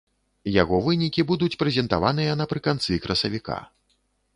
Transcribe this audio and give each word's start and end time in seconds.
Яго 0.61 0.79
вынікі 0.87 1.21
будуць 1.33 1.51
прэзентаваныя 1.65 2.31
напрыканцы 2.43 3.01
красавіка. 3.09 3.65